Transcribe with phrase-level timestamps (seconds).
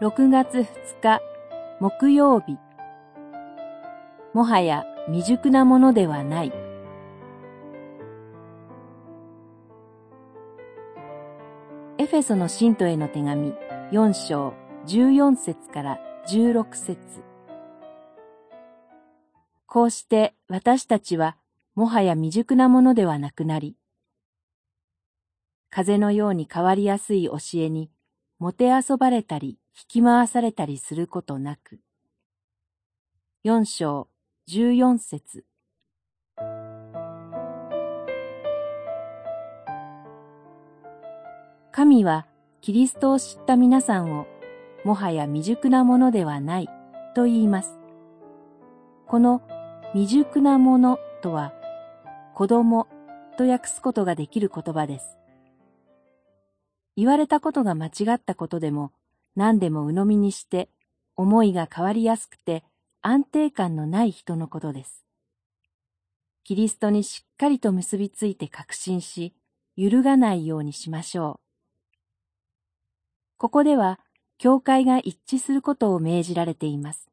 [0.00, 0.64] 6月2
[1.02, 1.20] 日
[1.78, 2.56] 木曜日。
[4.32, 6.52] もはや未熟なものではない。
[11.98, 13.52] エフェソの信徒への手紙
[13.92, 14.54] 4章
[14.86, 16.98] 14節から16節。
[19.66, 21.36] こうして私たちは
[21.74, 23.76] もはや未熟なものではなくなり、
[25.68, 27.90] 風のように変わりやすい教えに、
[28.38, 31.80] もてあそばれたり引き回されたりすることなく。
[33.42, 34.08] 四章
[34.46, 35.44] 十四節
[41.72, 42.26] 神は
[42.60, 44.26] キリストを知った皆さんを
[44.84, 46.68] もはや未熟なものではない
[47.14, 47.78] と言います。
[49.06, 49.42] この
[49.94, 51.52] 未熟なものとは
[52.34, 52.86] 子供
[53.38, 55.16] と訳すことができる言葉です。
[56.96, 58.92] 言われたことが間違ったことでも
[59.36, 60.68] 何でも鵜呑みにして
[61.16, 62.64] 思いが変わりやすくて
[63.02, 65.04] 安定感のない人のことです。
[66.44, 69.34] キリストにしっかりと結びついて確信し、
[69.76, 71.50] 揺るがないようにしましょう。
[73.36, 74.00] ここでは、
[74.36, 77.10] 教会が一致することを命じられています。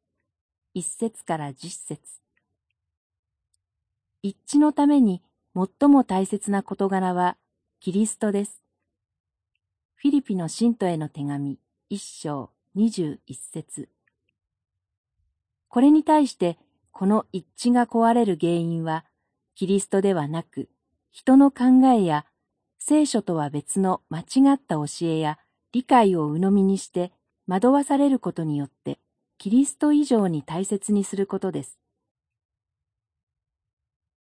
[0.74, 2.02] 一節から十節。
[4.24, 5.22] 一致のために
[5.56, 7.38] 最も大切な事柄は
[7.80, 8.64] キリストです。
[9.96, 11.60] フィリピの信徒への手紙
[11.90, 13.88] 一章二十一節
[15.70, 16.58] これに対して
[16.92, 19.06] この一致が壊れる原因は
[19.56, 20.68] キリストではなく
[21.12, 21.66] 人の考
[21.96, 22.26] えや
[22.78, 24.24] 聖書とは別の間違
[24.56, 25.40] った教えや
[25.72, 27.14] 理解を鵜呑みにして
[27.48, 29.00] 惑わされることによって
[29.38, 31.80] キリスト以上に大切にすることです。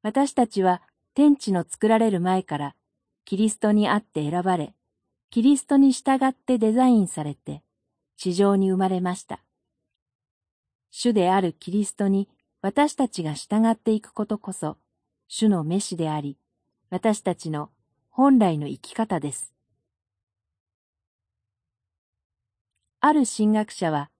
[0.02, 0.82] 私たちは
[1.14, 2.76] 天地の作られる前から
[3.24, 4.75] キリストにあって選ばれ、
[5.30, 7.62] キリストに従ってデザインされて
[8.16, 9.40] 地上に生まれました。
[10.90, 12.28] 主であるキリストに
[12.62, 14.78] 私たちが従っていくことこそ
[15.28, 16.38] 主の召しであり、
[16.90, 17.70] 私たちの
[18.10, 19.52] 本来の生き方です。
[23.00, 24.10] ある神学者は、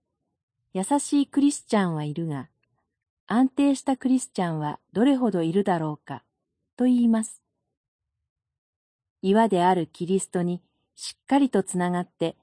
[0.73, 2.49] 優しいクリスチャンはいるが、
[3.25, 6.23] 安定したクリスチャンはどれほどいるだろうか、
[6.75, 7.41] と言います。
[9.21, 10.61] 岩であるキリストに
[10.99, 12.35] しっかりとつながって、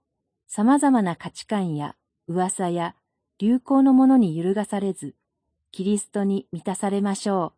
[0.47, 1.97] 様々な価値観や
[2.29, 2.95] 噂や
[3.41, 5.17] 流行のものに揺るがされず、
[5.73, 7.53] キリストに満たされましょ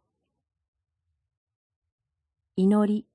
[2.56, 2.62] う。
[2.62, 3.06] 祈り。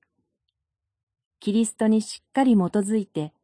[1.40, 3.34] キリストにしっかり基づいて、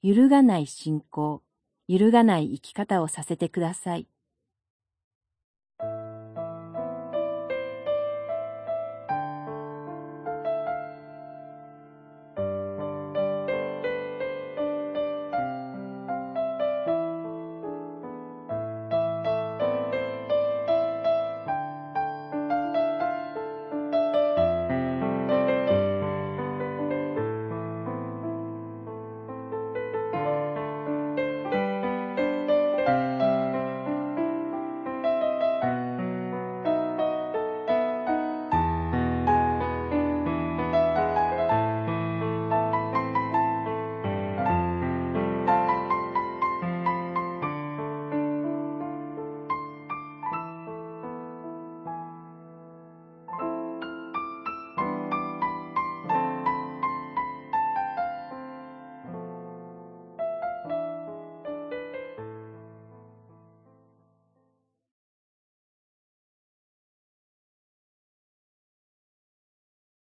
[0.00, 1.42] 揺るがない信仰、
[1.86, 4.06] 揺るがない生き方をさせてください。